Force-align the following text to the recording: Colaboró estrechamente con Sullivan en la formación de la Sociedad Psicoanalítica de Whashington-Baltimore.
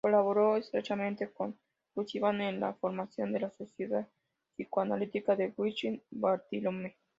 Colaboró 0.03 0.57
estrechamente 0.57 1.29
con 1.31 1.59
Sullivan 1.93 2.41
en 2.41 2.59
la 2.59 2.73
formación 2.73 3.31
de 3.33 3.41
la 3.41 3.51
Sociedad 3.51 4.07
Psicoanalítica 4.55 5.35
de 5.35 5.53
Whashington-Baltimore. 5.55 6.95